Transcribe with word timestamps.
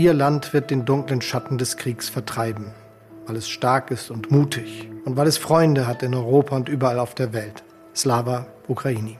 Ihr 0.00 0.14
Land 0.14 0.54
wird 0.54 0.70
den 0.70 0.86
dunklen 0.86 1.20
Schatten 1.20 1.58
des 1.58 1.76
Kriegs 1.76 2.08
vertreiben, 2.08 2.72
weil 3.26 3.36
es 3.36 3.50
stark 3.50 3.90
ist 3.90 4.10
und 4.10 4.30
mutig 4.30 4.88
und 5.04 5.18
weil 5.18 5.26
es 5.26 5.36
Freunde 5.36 5.86
hat 5.86 6.02
in 6.02 6.14
Europa 6.14 6.56
und 6.56 6.70
überall 6.70 6.98
auf 6.98 7.14
der 7.14 7.34
Welt. 7.34 7.62
Slava 7.94 8.46
Ukraini. 8.66 9.18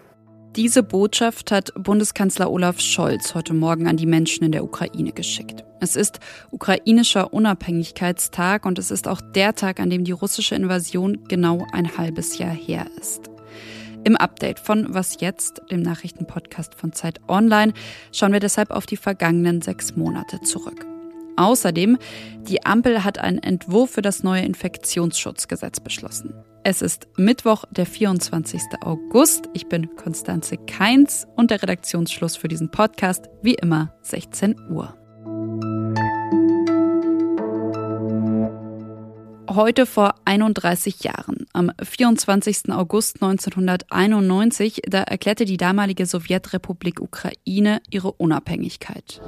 Diese 0.56 0.82
Botschaft 0.82 1.52
hat 1.52 1.70
Bundeskanzler 1.74 2.50
Olaf 2.50 2.80
Scholz 2.80 3.34
heute 3.34 3.52
Morgen 3.52 3.88
an 3.88 3.98
die 3.98 4.06
Menschen 4.06 4.42
in 4.42 4.52
der 4.52 4.64
Ukraine 4.64 5.12
geschickt. 5.12 5.64
Es 5.80 5.96
ist 5.96 6.18
ukrainischer 6.50 7.34
Unabhängigkeitstag 7.34 8.64
und 8.64 8.78
es 8.78 8.90
ist 8.90 9.06
auch 9.06 9.20
der 9.20 9.54
Tag, 9.54 9.80
an 9.80 9.90
dem 9.90 10.04
die 10.04 10.12
russische 10.12 10.54
Invasion 10.54 11.24
genau 11.28 11.66
ein 11.72 11.98
halbes 11.98 12.38
Jahr 12.38 12.54
her 12.54 12.86
ist. 12.98 13.29
Im 14.04 14.16
Update 14.16 14.58
von 14.58 14.94
Was 14.94 15.20
jetzt, 15.20 15.60
dem 15.70 15.82
Nachrichtenpodcast 15.82 16.74
von 16.74 16.92
Zeit 16.92 17.20
Online, 17.28 17.74
schauen 18.12 18.32
wir 18.32 18.40
deshalb 18.40 18.70
auf 18.70 18.86
die 18.86 18.96
vergangenen 18.96 19.60
sechs 19.60 19.94
Monate 19.94 20.40
zurück. 20.40 20.86
Außerdem, 21.36 21.98
die 22.48 22.64
Ampel 22.64 23.04
hat 23.04 23.18
einen 23.18 23.38
Entwurf 23.38 23.90
für 23.90 24.02
das 24.02 24.22
neue 24.22 24.42
Infektionsschutzgesetz 24.42 25.80
beschlossen. 25.80 26.34
Es 26.64 26.82
ist 26.82 27.08
Mittwoch, 27.16 27.64
der 27.70 27.86
24. 27.86 28.60
August. 28.82 29.48
Ich 29.54 29.66
bin 29.66 29.96
Konstanze 29.96 30.58
Keins 30.58 31.26
und 31.36 31.50
der 31.50 31.62
Redaktionsschluss 31.62 32.36
für 32.36 32.48
diesen 32.48 32.70
Podcast, 32.70 33.30
wie 33.42 33.54
immer, 33.54 33.94
16 34.02 34.60
Uhr. 34.70 34.99
Heute 39.54 39.86
vor 39.86 40.14
31 40.24 41.02
Jahren, 41.02 41.46
am 41.52 41.72
24. 41.82 42.70
August 42.70 43.22
1991, 43.22 44.82
da 44.86 45.02
erklärte 45.02 45.44
die 45.44 45.56
damalige 45.56 46.06
Sowjetrepublik 46.06 47.00
Ukraine 47.00 47.80
ihre 47.90 48.12
Unabhängigkeit. 48.12 49.20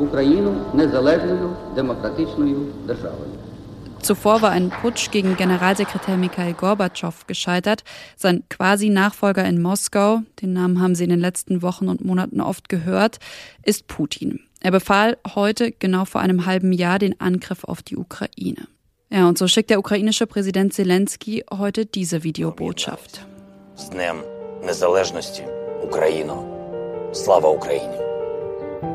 Zuvor 4.03 4.43
war 4.43 4.51
ein 4.51 4.71
Putsch 4.71 5.11
gegen 5.13 5.37
Generalsekretär 5.37 6.17
Mikhail 6.17 6.55
Gorbatschow 6.55 7.27
gescheitert. 7.27 7.85
Sein 8.17 8.43
quasi 8.49 8.89
Nachfolger 8.89 9.45
in 9.45 9.63
Moskau, 9.63 10.23
den 10.41 10.53
Namen 10.53 10.81
haben 10.81 10.97
Sie 10.97 11.05
in 11.05 11.11
den 11.11 11.21
letzten 11.21 11.63
Wochen 11.63 11.89
und 11.89 12.05
Monaten 12.05 12.41
oft 12.41 12.69
gehört, 12.69 13.19
ist 13.63 13.87
Putin. 13.87 14.41
Er 14.61 14.73
befahl 14.73 15.19
heute, 15.35 15.73
genau 15.73 16.05
vor 16.05 16.21
einem 16.21 16.47
halben 16.47 16.73
Jahr, 16.73 16.99
den 16.99 17.21
Angriff 17.21 17.65
auf 17.65 17.83
die 17.83 17.97
Ukraine. 17.97 18.67
Ja, 19.13 19.29
und 19.29 19.37
so 19.37 19.47
schickt 19.47 19.69
der 19.69 19.79
ukrainische 19.79 20.27
Präsident 20.27 20.73
Zelensky 20.73 21.45
heute 21.53 21.85
diese 21.85 22.23
Videobotschaft. 22.23 23.27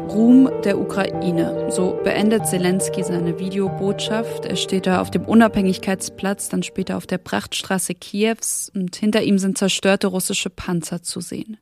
Ruhm 0.10 0.50
der 0.64 0.80
Ukraine. 0.80 1.68
So 1.70 2.00
beendet 2.04 2.48
Zelensky 2.48 3.04
seine 3.04 3.38
Videobotschaft. 3.38 4.46
Er 4.46 4.56
steht 4.56 4.88
da 4.88 5.02
auf 5.02 5.12
dem 5.12 5.24
Unabhängigkeitsplatz, 5.24 6.50
dann 6.50 6.64
später 6.64 6.98
auf 6.98 7.06
der 7.06 7.20
Prachtstraße 7.20 7.94
Kiews 7.94 8.72
und 8.74 8.96
hinter 8.96 9.22
ihm 9.22 9.38
sind 9.38 9.60
zerstörte 9.60 10.08
russische 10.08 10.50
Panzer 10.50 11.04
zu 11.04 11.22
sehen. 11.22 11.58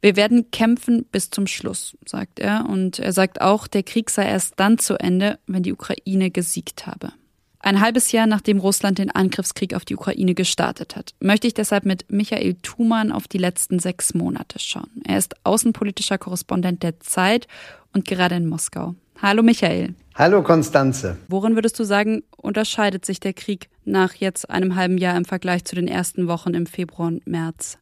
Wir 0.00 0.16
werden 0.16 0.50
kämpfen 0.52 1.04
bis 1.12 1.28
zum 1.28 1.46
Schluss, 1.46 1.98
sagt 2.06 2.38
er. 2.38 2.64
Und 2.66 2.98
er 2.98 3.12
sagt 3.12 3.42
auch, 3.42 3.66
der 3.66 3.82
Krieg 3.82 4.08
sei 4.08 4.26
erst 4.26 4.54
dann 4.56 4.78
zu 4.78 4.98
Ende, 4.98 5.38
wenn 5.46 5.64
die 5.64 5.74
Ukraine 5.74 6.30
gesiegt 6.30 6.86
habe. 6.86 7.12
Ein 7.60 7.80
halbes 7.80 8.12
Jahr 8.12 8.26
nachdem 8.26 8.58
Russland 8.58 8.98
den 8.98 9.10
Angriffskrieg 9.10 9.74
auf 9.74 9.84
die 9.84 9.96
Ukraine 9.96 10.34
gestartet 10.34 10.94
hat, 10.94 11.14
möchte 11.20 11.46
ich 11.46 11.54
deshalb 11.54 11.84
mit 11.84 12.10
Michael 12.10 12.54
Thumann 12.62 13.10
auf 13.10 13.26
die 13.26 13.38
letzten 13.38 13.78
sechs 13.80 14.14
Monate 14.14 14.58
schauen. 14.58 14.90
Er 15.04 15.18
ist 15.18 15.34
außenpolitischer 15.44 16.18
Korrespondent 16.18 16.82
der 16.82 17.00
Zeit 17.00 17.48
und 17.92 18.04
gerade 18.04 18.36
in 18.36 18.48
Moskau. 18.48 18.94
Hallo 19.20 19.42
Michael. 19.42 19.94
Hallo 20.14 20.42
Konstanze. 20.42 21.16
Worin 21.28 21.56
würdest 21.56 21.78
du 21.78 21.84
sagen, 21.84 22.22
unterscheidet 22.36 23.04
sich 23.04 23.18
der 23.18 23.32
Krieg 23.32 23.68
nach 23.84 24.14
jetzt 24.14 24.48
einem 24.48 24.76
halben 24.76 24.98
Jahr 24.98 25.16
im 25.16 25.24
Vergleich 25.24 25.64
zu 25.64 25.74
den 25.74 25.88
ersten 25.88 26.28
Wochen 26.28 26.54
im 26.54 26.66
Februar 26.66 27.08
und 27.08 27.26
März? 27.26 27.78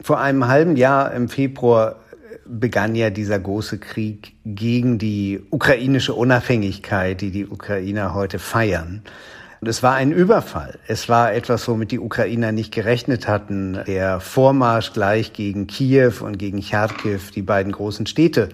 Vor 0.00 0.20
einem 0.20 0.48
halben 0.48 0.76
Jahr 0.76 1.12
im 1.12 1.28
Februar 1.28 2.01
begann 2.46 2.94
ja 2.94 3.10
dieser 3.10 3.38
große 3.38 3.78
Krieg 3.78 4.34
gegen 4.44 4.98
die 4.98 5.40
ukrainische 5.50 6.14
Unabhängigkeit, 6.14 7.20
die 7.20 7.30
die 7.30 7.46
Ukrainer 7.46 8.14
heute 8.14 8.38
feiern. 8.38 9.02
Und 9.60 9.68
es 9.68 9.82
war 9.82 9.94
ein 9.94 10.10
Überfall. 10.10 10.78
Es 10.88 11.08
war 11.08 11.32
etwas, 11.32 11.68
womit 11.68 11.92
die 11.92 12.00
Ukrainer 12.00 12.50
nicht 12.50 12.74
gerechnet 12.74 13.28
hatten. 13.28 13.78
Der 13.86 14.18
Vormarsch 14.18 14.92
gleich 14.92 15.32
gegen 15.32 15.68
Kiew 15.68 16.14
und 16.20 16.36
gegen 16.36 16.60
Charkiw, 16.62 17.20
die 17.32 17.42
beiden 17.42 17.70
großen 17.70 18.06
Städte. 18.06 18.48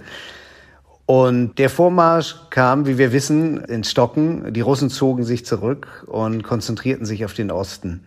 Und 1.07 1.59
der 1.59 1.71
Vormarsch 1.71 2.37
kam, 2.51 2.87
wie 2.87 2.99
wir 2.99 3.13
wissen, 3.13 3.65
ins 3.65 3.91
Stocken. 3.91 4.53
Die 4.53 4.61
Russen 4.61 4.91
zogen 4.91 5.25
sich 5.25 5.47
zurück 5.47 6.05
und 6.07 6.43
konzentrierten 6.43 7.07
sich 7.07 7.25
auf 7.25 7.33
den 7.33 7.51
Osten. 7.51 8.03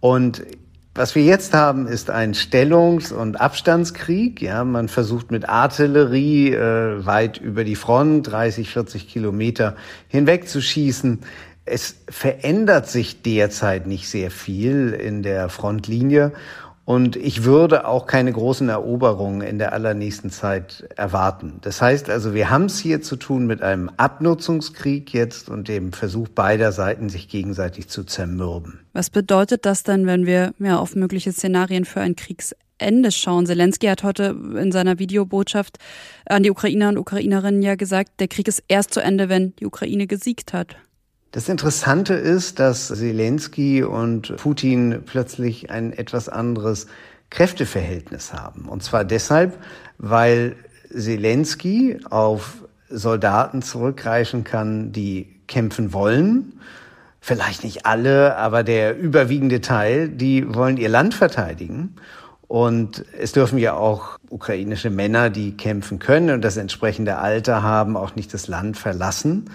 Und 0.00 0.42
was 0.98 1.14
wir 1.14 1.22
jetzt 1.22 1.54
haben, 1.54 1.86
ist 1.86 2.10
ein 2.10 2.34
Stellungs- 2.34 3.12
und 3.12 3.40
Abstandskrieg. 3.40 4.42
Ja, 4.42 4.64
man 4.64 4.88
versucht 4.88 5.30
mit 5.30 5.48
Artillerie 5.48 6.52
äh, 6.52 7.06
weit 7.06 7.38
über 7.38 7.62
die 7.62 7.76
Front, 7.76 8.26
30, 8.32 8.68
40 8.68 9.08
Kilometer 9.08 9.76
hinweg 10.08 10.48
zu 10.48 10.60
schießen. 10.60 11.20
Es 11.64 12.00
verändert 12.08 12.88
sich 12.88 13.22
derzeit 13.22 13.86
nicht 13.86 14.08
sehr 14.08 14.32
viel 14.32 14.90
in 14.90 15.22
der 15.22 15.48
Frontlinie. 15.48 16.32
Und 16.88 17.16
ich 17.16 17.44
würde 17.44 17.86
auch 17.86 18.06
keine 18.06 18.32
großen 18.32 18.66
Eroberungen 18.70 19.42
in 19.42 19.58
der 19.58 19.74
allernächsten 19.74 20.30
Zeit 20.30 20.88
erwarten. 20.96 21.58
Das 21.60 21.82
heißt 21.82 22.08
also, 22.08 22.32
wir 22.32 22.48
haben 22.48 22.64
es 22.64 22.78
hier 22.78 23.02
zu 23.02 23.16
tun 23.16 23.46
mit 23.46 23.60
einem 23.60 23.90
Abnutzungskrieg 23.98 25.12
jetzt 25.12 25.50
und 25.50 25.68
dem 25.68 25.92
Versuch 25.92 26.28
beider 26.28 26.72
Seiten, 26.72 27.10
sich 27.10 27.28
gegenseitig 27.28 27.88
zu 27.88 28.04
zermürben. 28.04 28.80
Was 28.94 29.10
bedeutet 29.10 29.66
das 29.66 29.82
denn, 29.82 30.06
wenn 30.06 30.24
wir 30.24 30.54
ja, 30.60 30.78
auf 30.78 30.94
mögliche 30.94 31.30
Szenarien 31.30 31.84
für 31.84 32.00
ein 32.00 32.16
Kriegsende 32.16 33.12
schauen? 33.12 33.44
Zelensky 33.44 33.88
hat 33.88 34.02
heute 34.02 34.34
in 34.58 34.72
seiner 34.72 34.98
Videobotschaft 34.98 35.76
an 36.24 36.42
die 36.42 36.50
Ukrainer 36.50 36.88
und 36.88 36.96
Ukrainerinnen 36.96 37.60
ja 37.60 37.74
gesagt, 37.74 38.12
der 38.18 38.28
Krieg 38.28 38.48
ist 38.48 38.62
erst 38.66 38.94
zu 38.94 39.00
Ende, 39.00 39.28
wenn 39.28 39.54
die 39.56 39.66
Ukraine 39.66 40.06
gesiegt 40.06 40.54
hat. 40.54 40.76
Das 41.30 41.50
Interessante 41.50 42.14
ist, 42.14 42.58
dass 42.58 42.88
Zelensky 42.88 43.82
und 43.82 44.34
Putin 44.38 45.02
plötzlich 45.04 45.70
ein 45.70 45.92
etwas 45.92 46.30
anderes 46.30 46.86
Kräfteverhältnis 47.28 48.32
haben. 48.32 48.66
Und 48.66 48.82
zwar 48.82 49.04
deshalb, 49.04 49.58
weil 49.98 50.56
Zelensky 50.90 52.00
auf 52.08 52.64
Soldaten 52.88 53.60
zurückgreifen 53.60 54.42
kann, 54.42 54.92
die 54.92 55.28
kämpfen 55.46 55.92
wollen. 55.92 56.60
Vielleicht 57.20 57.62
nicht 57.62 57.84
alle, 57.84 58.36
aber 58.36 58.62
der 58.62 58.96
überwiegende 58.96 59.60
Teil, 59.60 60.08
die 60.08 60.54
wollen 60.54 60.78
ihr 60.78 60.88
Land 60.88 61.12
verteidigen. 61.12 61.96
Und 62.46 63.04
es 63.18 63.32
dürfen 63.32 63.58
ja 63.58 63.74
auch 63.74 64.18
ukrainische 64.30 64.88
Männer, 64.88 65.28
die 65.28 65.54
kämpfen 65.58 65.98
können 65.98 66.30
und 66.30 66.40
das 66.40 66.56
entsprechende 66.56 67.18
Alter 67.18 67.62
haben, 67.62 67.98
auch 67.98 68.14
nicht 68.14 68.32
das 68.32 68.48
Land 68.48 68.78
verlassen 68.78 69.50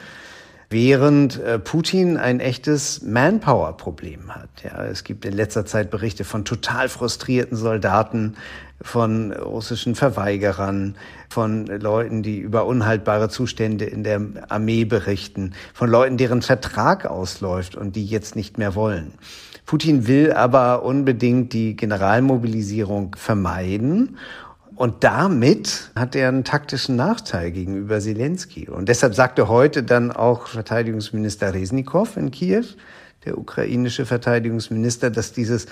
während 0.73 1.39
äh, 1.39 1.59
Putin 1.59 2.17
ein 2.17 2.41
echtes 2.41 3.01
Manpower-Problem 3.03 4.35
hat. 4.35 4.49
Ja, 4.63 4.83
es 4.83 5.05
gibt 5.05 5.23
in 5.23 5.33
letzter 5.33 5.65
Zeit 5.65 5.89
Berichte 5.89 6.25
von 6.25 6.43
total 6.43 6.89
frustrierten 6.89 7.55
Soldaten, 7.55 8.35
von 8.81 9.31
russischen 9.31 9.95
Verweigerern, 9.95 10.95
von 11.29 11.67
Leuten, 11.67 12.23
die 12.23 12.39
über 12.39 12.65
unhaltbare 12.65 13.29
Zustände 13.29 13.85
in 13.85 14.03
der 14.03 14.21
Armee 14.49 14.83
berichten, 14.83 15.53
von 15.73 15.89
Leuten, 15.89 16.17
deren 16.17 16.41
Vertrag 16.41 17.05
ausläuft 17.05 17.75
und 17.75 17.95
die 17.95 18.05
jetzt 18.05 18.35
nicht 18.35 18.57
mehr 18.57 18.75
wollen. 18.75 19.13
Putin 19.65 20.07
will 20.07 20.33
aber 20.33 20.83
unbedingt 20.83 21.53
die 21.53 21.77
Generalmobilisierung 21.77 23.15
vermeiden 23.15 24.17
und 24.75 25.03
damit 25.03 25.91
hat 25.95 26.15
er 26.15 26.29
einen 26.29 26.43
taktischen 26.43 26.95
Nachteil 26.95 27.51
gegenüber 27.51 27.99
Zelensky. 27.99 28.69
Und 28.69 28.89
deshalb 28.89 29.15
sagte 29.15 29.47
heute 29.47 29.83
dann 29.83 30.11
auch 30.11 30.47
Verteidigungsminister 30.47 31.53
Resnikow 31.53 32.17
in 32.17 32.31
Kiew, 32.31 32.65
der 33.25 33.37
ukrainische 33.37 34.05
Verteidigungsminister, 34.05 35.09
dass 35.09 35.31
dieses 35.31 35.67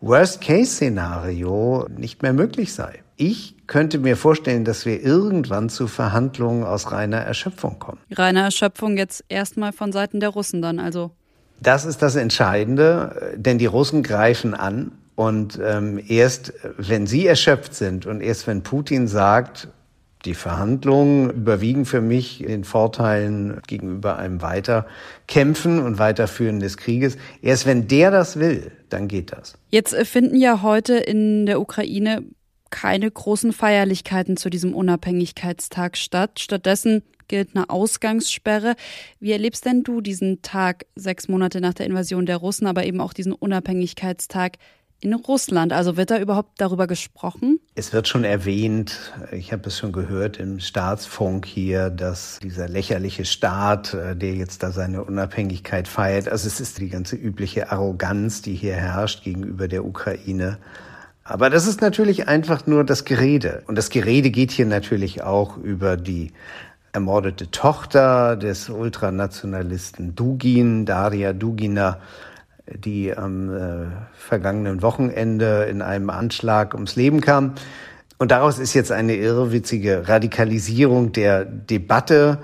Worst-Case-Szenario 0.00 1.86
nicht 1.96 2.22
mehr 2.22 2.32
möglich 2.32 2.74
sei. 2.74 3.02
Ich 3.16 3.56
könnte 3.66 3.98
mir 3.98 4.16
vorstellen, 4.16 4.64
dass 4.64 4.84
wir 4.84 5.00
irgendwann 5.00 5.68
zu 5.68 5.86
Verhandlungen 5.86 6.64
aus 6.64 6.90
reiner 6.90 7.18
Erschöpfung 7.18 7.78
kommen. 7.78 7.98
Reiner 8.10 8.42
Erschöpfung 8.42 8.96
jetzt 8.96 9.24
erstmal 9.28 9.72
von 9.72 9.92
Seiten 9.92 10.20
der 10.20 10.30
Russen 10.30 10.60
dann 10.60 10.78
also. 10.80 11.12
Das 11.60 11.84
ist 11.84 12.02
das 12.02 12.16
Entscheidende, 12.16 13.34
denn 13.36 13.58
die 13.58 13.66
Russen 13.66 14.02
greifen 14.02 14.54
an 14.54 14.92
und 15.22 15.56
ähm, 15.62 16.00
erst, 16.08 16.52
wenn 16.76 17.06
sie 17.06 17.26
erschöpft 17.26 17.74
sind 17.74 18.06
und 18.06 18.20
erst 18.20 18.48
wenn 18.48 18.64
Putin 18.64 19.06
sagt, 19.06 19.68
die 20.24 20.34
Verhandlungen 20.34 21.30
überwiegen 21.30 21.84
für 21.84 22.00
mich 22.00 22.38
den 22.38 22.64
Vorteilen 22.64 23.60
gegenüber 23.68 24.16
einem 24.18 24.42
Weiterkämpfen 24.42 25.80
und 25.80 25.98
Weiterführen 26.00 26.58
des 26.58 26.76
Krieges. 26.76 27.16
Erst 27.40 27.66
wenn 27.66 27.86
der 27.86 28.10
das 28.10 28.38
will, 28.38 28.72
dann 28.88 29.06
geht 29.06 29.30
das. 29.30 29.54
Jetzt 29.70 29.94
finden 29.94 30.36
ja 30.36 30.62
heute 30.62 30.94
in 30.94 31.46
der 31.46 31.60
Ukraine 31.60 32.24
keine 32.70 33.08
großen 33.08 33.52
Feierlichkeiten 33.52 34.36
zu 34.36 34.50
diesem 34.50 34.74
Unabhängigkeitstag 34.74 35.96
statt. 35.96 36.40
Stattdessen 36.40 37.02
gilt 37.28 37.54
eine 37.54 37.70
Ausgangssperre. 37.70 38.74
Wie 39.20 39.30
erlebst 39.30 39.66
denn 39.66 39.84
du 39.84 40.00
diesen 40.00 40.42
Tag, 40.42 40.86
sechs 40.96 41.28
Monate 41.28 41.60
nach 41.60 41.74
der 41.74 41.86
Invasion 41.86 42.26
der 42.26 42.38
Russen, 42.38 42.66
aber 42.66 42.84
eben 42.84 43.00
auch 43.00 43.12
diesen 43.12 43.32
Unabhängigkeitstag 43.32 44.58
in 45.04 45.14
Russland? 45.14 45.72
Also 45.72 45.96
wird 45.96 46.10
da 46.10 46.18
überhaupt 46.18 46.60
darüber 46.60 46.86
gesprochen? 46.86 47.60
Es 47.74 47.92
wird 47.92 48.08
schon 48.08 48.24
erwähnt, 48.24 49.12
ich 49.32 49.52
habe 49.52 49.68
es 49.68 49.78
schon 49.78 49.92
gehört 49.92 50.38
im 50.38 50.60
Staatsfunk 50.60 51.46
hier, 51.46 51.90
dass 51.90 52.38
dieser 52.42 52.68
lächerliche 52.68 53.24
Staat, 53.24 53.94
äh, 53.94 54.16
der 54.16 54.34
jetzt 54.34 54.62
da 54.62 54.70
seine 54.70 55.04
Unabhängigkeit 55.04 55.88
feiert, 55.88 56.28
also 56.28 56.46
es 56.46 56.60
ist 56.60 56.78
die 56.78 56.88
ganze 56.88 57.16
übliche 57.16 57.70
Arroganz, 57.70 58.42
die 58.42 58.54
hier 58.54 58.74
herrscht 58.74 59.24
gegenüber 59.24 59.68
der 59.68 59.84
Ukraine. 59.84 60.58
Aber 61.24 61.50
das 61.50 61.66
ist 61.66 61.80
natürlich 61.80 62.28
einfach 62.28 62.66
nur 62.66 62.84
das 62.84 63.04
Gerede. 63.04 63.62
Und 63.66 63.76
das 63.78 63.90
Gerede 63.90 64.30
geht 64.30 64.50
hier 64.50 64.66
natürlich 64.66 65.22
auch 65.22 65.56
über 65.56 65.96
die 65.96 66.32
ermordete 66.92 67.50
Tochter 67.50 68.36
des 68.36 68.68
Ultranationalisten 68.68 70.14
Dugin, 70.14 70.84
Daria 70.84 71.32
Dugina, 71.32 72.00
die 72.76 73.16
am 73.16 73.54
äh, 73.54 73.86
vergangenen 74.14 74.82
Wochenende 74.82 75.64
in 75.64 75.82
einem 75.82 76.10
Anschlag 76.10 76.74
ums 76.74 76.96
Leben 76.96 77.20
kam. 77.20 77.54
Und 78.18 78.30
daraus 78.30 78.58
ist 78.58 78.74
jetzt 78.74 78.92
eine 78.92 79.16
irrwitzige 79.16 80.08
Radikalisierung 80.08 81.12
der 81.12 81.44
Debatte 81.44 82.38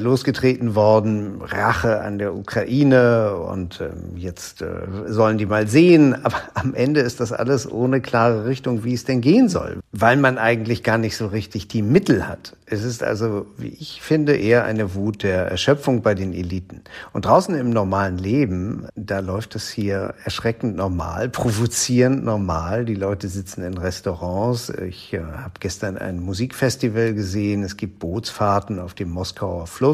losgetreten 0.00 0.76
worden, 0.76 1.42
Rache 1.42 2.00
an 2.00 2.18
der 2.18 2.34
Ukraine 2.34 3.34
und 3.34 3.80
ähm, 3.80 4.16
jetzt 4.16 4.62
äh, 4.62 4.68
sollen 5.08 5.38
die 5.38 5.46
mal 5.46 5.66
sehen. 5.66 6.14
Aber 6.24 6.36
am 6.54 6.72
Ende 6.74 7.00
ist 7.00 7.18
das 7.18 7.32
alles 7.32 7.70
ohne 7.70 8.00
klare 8.00 8.46
Richtung, 8.46 8.84
wie 8.84 8.94
es 8.94 9.04
denn 9.04 9.20
gehen 9.20 9.48
soll, 9.48 9.80
weil 9.90 10.16
man 10.16 10.38
eigentlich 10.38 10.84
gar 10.84 10.98
nicht 10.98 11.16
so 11.16 11.26
richtig 11.26 11.66
die 11.66 11.82
Mittel 11.82 12.28
hat. 12.28 12.56
Es 12.66 12.84
ist 12.84 13.02
also, 13.02 13.46
wie 13.56 13.68
ich 13.68 14.00
finde, 14.00 14.36
eher 14.36 14.64
eine 14.64 14.94
Wut 14.94 15.22
der 15.22 15.46
Erschöpfung 15.46 16.02
bei 16.02 16.14
den 16.14 16.32
Eliten. 16.32 16.82
Und 17.12 17.24
draußen 17.24 17.54
im 17.56 17.70
normalen 17.70 18.18
Leben, 18.18 18.86
da 18.94 19.18
läuft 19.18 19.56
es 19.56 19.68
hier 19.68 20.14
erschreckend 20.24 20.76
normal, 20.76 21.28
provozierend 21.30 22.24
normal. 22.24 22.84
Die 22.84 22.94
Leute 22.94 23.28
sitzen 23.28 23.64
in 23.64 23.76
Restaurants. 23.76 24.70
Ich 24.70 25.12
äh, 25.12 25.20
habe 25.20 25.54
gestern 25.58 25.98
ein 25.98 26.20
Musikfestival 26.20 27.14
gesehen. 27.14 27.64
Es 27.64 27.76
gibt 27.76 27.98
Bootsfahrten 27.98 28.78
auf 28.78 28.94
dem 28.94 29.10
Moskauer 29.10 29.66
Fluss. 29.66 29.87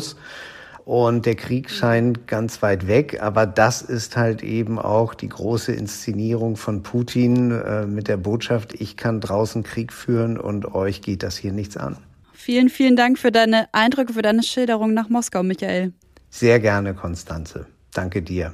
Und 0.84 1.24
der 1.24 1.34
Krieg 1.34 1.70
scheint 1.70 2.26
ganz 2.26 2.60
weit 2.60 2.86
weg, 2.86 3.22
aber 3.22 3.46
das 3.46 3.80
ist 3.80 4.16
halt 4.16 4.42
eben 4.42 4.78
auch 4.78 5.14
die 5.14 5.30
große 5.30 5.72
Inszenierung 5.72 6.56
von 6.56 6.82
Putin 6.82 7.52
äh, 7.52 7.86
mit 7.86 8.08
der 8.08 8.18
Botschaft, 8.18 8.74
ich 8.74 8.98
kann 8.98 9.20
draußen 9.20 9.62
Krieg 9.62 9.92
führen 9.92 10.38
und 10.38 10.74
euch 10.74 11.00
geht 11.00 11.22
das 11.22 11.38
hier 11.38 11.52
nichts 11.52 11.78
an. 11.78 11.96
Vielen, 12.34 12.68
vielen 12.68 12.96
Dank 12.96 13.18
für 13.18 13.32
deine 13.32 13.72
Eindrücke, 13.72 14.12
für 14.12 14.20
deine 14.20 14.42
Schilderung 14.42 14.92
nach 14.92 15.08
Moskau, 15.08 15.42
Michael. 15.42 15.94
Sehr 16.28 16.60
gerne, 16.60 16.92
Konstanze. 16.92 17.66
Danke 17.94 18.20
dir 18.20 18.52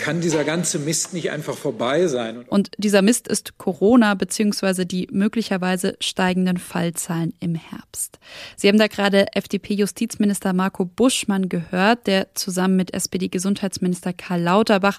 kann 0.00 0.20
dieser 0.20 0.44
ganze 0.44 0.78
Mist 0.78 1.12
nicht 1.12 1.30
einfach 1.30 1.56
vorbei 1.56 2.06
sein. 2.06 2.44
Und 2.48 2.70
dieser 2.78 3.02
Mist 3.02 3.28
ist 3.28 3.58
Corona 3.58 4.14
bzw. 4.14 4.84
die 4.84 5.08
möglicherweise 5.12 5.96
steigenden 6.00 6.56
Fallzahlen 6.56 7.34
im 7.38 7.54
Herbst. 7.54 8.18
Sie 8.56 8.68
haben 8.68 8.78
da 8.78 8.86
gerade 8.86 9.26
FDP-Justizminister 9.34 10.52
Marco 10.52 10.84
Buschmann 10.84 11.48
gehört, 11.48 12.06
der 12.06 12.34
zusammen 12.34 12.76
mit 12.76 12.94
SPD-Gesundheitsminister 12.94 14.12
Karl 14.12 14.42
Lauterbach 14.42 14.98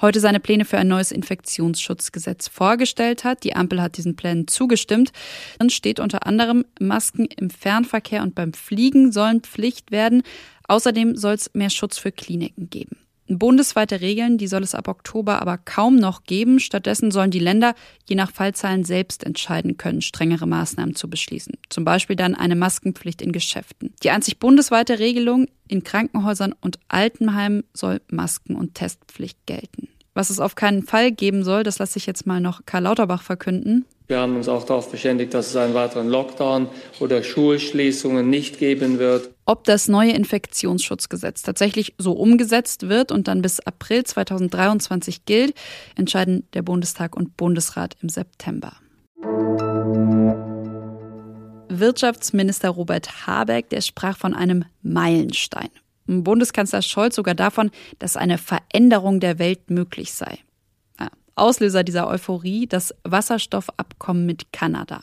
heute 0.00 0.20
seine 0.20 0.40
Pläne 0.40 0.64
für 0.64 0.78
ein 0.78 0.88
neues 0.88 1.12
Infektionsschutzgesetz 1.12 2.48
vorgestellt 2.48 3.24
hat. 3.24 3.44
Die 3.44 3.56
Ampel 3.56 3.80
hat 3.80 3.96
diesen 3.96 4.16
Plänen 4.16 4.46
zugestimmt. 4.46 5.12
Dann 5.58 5.70
steht 5.70 5.98
unter 5.98 6.26
anderem, 6.26 6.64
Masken 6.78 7.24
im 7.24 7.50
Fernverkehr 7.50 8.22
und 8.22 8.34
beim 8.34 8.52
Fliegen 8.52 9.12
sollen 9.12 9.40
Pflicht 9.40 9.90
werden. 9.90 10.22
Außerdem 10.68 11.16
soll 11.16 11.34
es 11.34 11.50
mehr 11.54 11.70
Schutz 11.70 11.98
für 11.98 12.12
Kliniken 12.12 12.70
geben. 12.70 12.96
Bundesweite 13.28 14.00
Regeln, 14.00 14.36
die 14.36 14.46
soll 14.46 14.62
es 14.62 14.74
ab 14.74 14.88
Oktober 14.88 15.40
aber 15.40 15.58
kaum 15.58 15.96
noch 15.96 16.24
geben. 16.24 16.60
Stattdessen 16.60 17.10
sollen 17.10 17.30
die 17.30 17.38
Länder 17.38 17.74
je 18.08 18.16
nach 18.16 18.32
Fallzahlen 18.32 18.84
selbst 18.84 19.24
entscheiden 19.24 19.76
können, 19.76 20.02
strengere 20.02 20.46
Maßnahmen 20.46 20.94
zu 20.94 21.08
beschließen. 21.08 21.54
Zum 21.68 21.84
Beispiel 21.84 22.16
dann 22.16 22.34
eine 22.34 22.56
Maskenpflicht 22.56 23.22
in 23.22 23.32
Geschäften. 23.32 23.94
Die 24.02 24.10
einzig 24.10 24.38
bundesweite 24.38 24.98
Regelung 24.98 25.46
in 25.68 25.84
Krankenhäusern 25.84 26.54
und 26.60 26.78
Altenheimen 26.88 27.64
soll 27.72 28.00
Masken- 28.10 28.56
und 28.56 28.74
Testpflicht 28.74 29.38
gelten. 29.46 29.88
Was 30.14 30.28
es 30.28 30.40
auf 30.40 30.54
keinen 30.54 30.82
Fall 30.82 31.10
geben 31.10 31.42
soll, 31.42 31.62
das 31.62 31.78
lasse 31.78 31.98
ich 31.98 32.06
jetzt 32.06 32.26
mal 32.26 32.40
noch 32.40 32.66
Karl 32.66 32.82
Lauterbach 32.82 33.22
verkünden. 33.22 33.86
Wir 34.08 34.18
haben 34.18 34.36
uns 34.36 34.48
auch 34.48 34.64
darauf 34.64 34.90
verständigt, 34.90 35.32
dass 35.32 35.48
es 35.48 35.56
einen 35.56 35.72
weiteren 35.72 36.08
Lockdown 36.08 36.68
oder 37.00 37.22
Schulschließungen 37.22 38.28
nicht 38.28 38.58
geben 38.58 38.98
wird. 38.98 39.30
Ob 39.44 39.64
das 39.64 39.88
neue 39.88 40.12
Infektionsschutzgesetz 40.12 41.42
tatsächlich 41.42 41.94
so 41.98 42.12
umgesetzt 42.12 42.88
wird 42.88 43.10
und 43.10 43.26
dann 43.26 43.42
bis 43.42 43.58
April 43.60 44.04
2023 44.04 45.24
gilt, 45.24 45.54
entscheiden 45.96 46.46
der 46.52 46.62
Bundestag 46.62 47.16
und 47.16 47.36
Bundesrat 47.36 47.96
im 48.00 48.08
September. 48.08 48.74
Wirtschaftsminister 51.68 52.70
Robert 52.70 53.26
Habeck, 53.26 53.68
der 53.70 53.80
sprach 53.80 54.16
von 54.16 54.34
einem 54.34 54.64
Meilenstein. 54.82 55.70
Bundeskanzler 56.06 56.82
Scholz 56.82 57.16
sogar 57.16 57.34
davon, 57.34 57.70
dass 57.98 58.16
eine 58.16 58.38
Veränderung 58.38 59.20
der 59.20 59.38
Welt 59.38 59.70
möglich 59.70 60.12
sei. 60.12 60.38
Auslöser 61.34 61.82
dieser 61.82 62.08
Euphorie 62.08 62.66
das 62.66 62.94
Wasserstoffabkommen 63.04 64.26
mit 64.26 64.52
Kanada. 64.52 65.02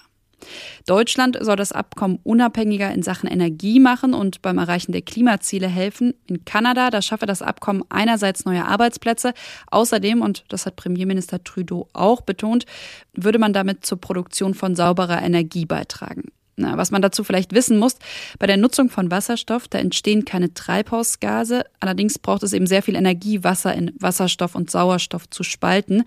Deutschland 0.85 1.37
soll 1.41 1.55
das 1.55 1.71
Abkommen 1.71 2.19
unabhängiger 2.23 2.91
in 2.91 3.03
Sachen 3.03 3.29
Energie 3.29 3.79
machen 3.79 4.13
und 4.13 4.41
beim 4.41 4.57
Erreichen 4.57 4.91
der 4.91 5.01
Klimaziele 5.01 5.67
helfen. 5.67 6.13
In 6.27 6.45
Kanada, 6.45 6.89
da 6.89 7.01
schaffe 7.01 7.25
das 7.25 7.41
Abkommen 7.41 7.83
einerseits 7.89 8.45
neue 8.45 8.65
Arbeitsplätze. 8.65 9.33
Außerdem, 9.71 10.21
und 10.21 10.45
das 10.49 10.65
hat 10.65 10.75
Premierminister 10.75 11.43
Trudeau 11.43 11.87
auch 11.93 12.21
betont, 12.21 12.65
würde 13.13 13.39
man 13.39 13.53
damit 13.53 13.85
zur 13.85 13.99
Produktion 13.99 14.53
von 14.53 14.75
sauberer 14.75 15.21
Energie 15.21 15.65
beitragen. 15.65 16.31
Na, 16.59 16.75
was 16.75 16.91
man 16.91 17.01
dazu 17.01 17.23
vielleicht 17.23 17.53
wissen 17.53 17.77
muss, 17.77 17.95
bei 18.37 18.45
der 18.45 18.57
Nutzung 18.57 18.89
von 18.89 19.09
Wasserstoff, 19.09 19.69
da 19.69 19.79
entstehen 19.79 20.25
keine 20.25 20.53
Treibhausgase. 20.53 21.63
Allerdings 21.79 22.19
braucht 22.19 22.43
es 22.43 22.51
eben 22.51 22.67
sehr 22.67 22.83
viel 22.83 22.95
Energie, 22.95 23.45
Wasser 23.45 23.73
in 23.73 23.93
Wasserstoff 23.97 24.55
und 24.55 24.69
Sauerstoff 24.69 25.29
zu 25.29 25.43
spalten. 25.43 26.03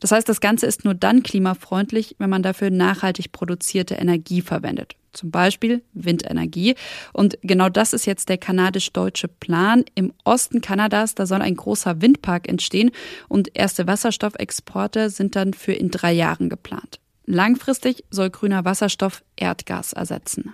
Das 0.00 0.12
heißt, 0.12 0.28
das 0.28 0.42
Ganze 0.42 0.66
ist 0.66 0.84
nur 0.84 0.94
dann 0.94 1.22
klimafreundlich, 1.22 2.16
wenn 2.18 2.28
man 2.28 2.42
dafür 2.42 2.68
nachhaltig 2.68 3.32
produzierte 3.32 3.94
Energie 3.94 4.42
verwendet. 4.42 4.94
Zum 5.14 5.30
Beispiel 5.30 5.82
Windenergie. 5.94 6.74
Und 7.14 7.38
genau 7.42 7.70
das 7.70 7.94
ist 7.94 8.04
jetzt 8.04 8.28
der 8.28 8.36
kanadisch-deutsche 8.36 9.28
Plan. 9.28 9.84
Im 9.94 10.12
Osten 10.24 10.60
Kanadas, 10.60 11.14
da 11.14 11.24
soll 11.24 11.40
ein 11.40 11.56
großer 11.56 12.02
Windpark 12.02 12.46
entstehen 12.46 12.90
und 13.28 13.56
erste 13.56 13.86
Wasserstoffexporte 13.86 15.08
sind 15.08 15.34
dann 15.34 15.54
für 15.54 15.72
in 15.72 15.90
drei 15.90 16.12
Jahren 16.12 16.50
geplant. 16.50 17.00
Langfristig 17.26 18.04
soll 18.10 18.28
grüner 18.30 18.64
Wasserstoff 18.64 19.24
Erdgas 19.36 19.94
ersetzen. 19.94 20.52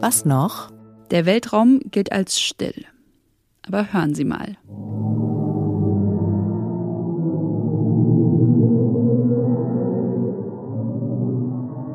Was 0.00 0.24
noch? 0.24 0.70
Der 1.10 1.26
Weltraum 1.26 1.80
gilt 1.90 2.12
als 2.12 2.40
still. 2.40 2.84
Aber 3.66 3.92
hören 3.92 4.14
Sie 4.14 4.24
mal. 4.24 4.56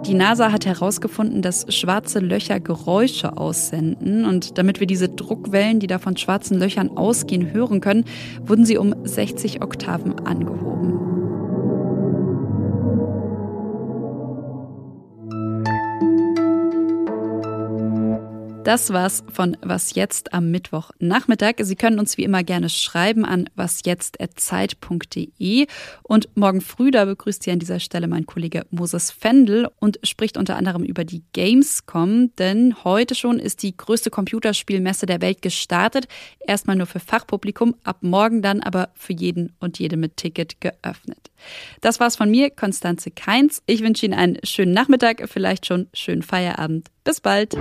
Die 0.06 0.14
NASA 0.14 0.54
hat 0.54 0.66
herausgefunden, 0.66 1.42
dass 1.42 1.66
schwarze 1.74 2.20
Löcher 2.20 2.62
Geräusche 2.62 3.38
aussenden. 3.38 4.26
Und 4.26 4.58
damit 4.58 4.80
wir 4.80 4.88
diese 4.88 5.10
Druckwellen, 5.10 5.82
die 5.82 5.88
da 5.88 6.00
von 6.00 6.16
schwarzen 6.16 6.60
Löchern 6.60 6.96
ausgehen, 6.96 7.52
hören 7.52 7.82
können, 7.82 8.06
wurden 8.42 8.66
sie 8.66 8.78
um 8.78 8.96
60 9.04 9.62
Oktaven 9.62 10.26
angehoben. 10.26 11.27
Das 18.68 18.92
war's 18.92 19.24
von 19.32 19.56
Was 19.62 19.96
jetzt 19.96 20.34
am 20.34 20.52
Mittwochnachmittag. 20.52 21.54
Sie 21.60 21.78
können 21.78 22.00
uns 22.00 22.18
wie 22.18 22.26
immer 22.26 22.44
gerne 22.44 22.68
schreiben 22.68 23.24
an 23.24 23.50
wasjetzt.zeit.de. 23.56 25.68
Und 26.04 26.28
morgen 26.36 26.60
früh, 26.60 26.92
da 26.92 27.06
begrüßt 27.06 27.44
Sie 27.44 27.52
an 27.52 27.60
dieser 27.60 27.80
Stelle 27.80 28.10
mein 28.10 28.26
Kollege 28.26 28.66
Moses 28.70 29.10
Fendel 29.10 29.70
und 29.80 30.02
spricht 30.04 30.36
unter 30.36 30.58
anderem 30.58 30.84
über 30.84 31.06
die 31.06 31.24
Gamescom, 31.32 32.36
denn 32.36 32.84
heute 32.84 33.16
schon 33.16 33.40
ist 33.40 33.64
die 33.64 33.78
größte 33.78 34.10
Computerspielmesse 34.10 35.06
der 35.06 35.22
Welt 35.22 35.42
gestartet. 35.42 36.10
Erstmal 36.46 36.76
nur 36.76 36.88
für 36.88 37.00
Fachpublikum, 37.00 37.74
ab 37.86 38.00
morgen 38.02 38.42
dann 38.42 38.60
aber 38.60 38.90
für 38.96 39.14
jeden 39.14 39.54
und 39.62 39.80
jede 39.80 39.96
mit 39.96 40.18
Ticket 40.18 40.60
geöffnet. 40.60 41.32
Das 41.80 42.02
war's 42.02 42.18
von 42.18 42.30
mir, 42.30 42.50
Konstanze 42.50 43.12
Keins. 43.12 43.64
Ich 43.66 43.82
wünsche 43.82 44.06
Ihnen 44.06 44.20
einen 44.20 44.40
schönen 44.44 44.74
Nachmittag, 44.74 45.24
vielleicht 45.30 45.68
schon 45.68 45.88
schönen 45.94 46.22
Feierabend. 46.22 46.90
Bis 47.06 47.22
bald. 47.22 47.56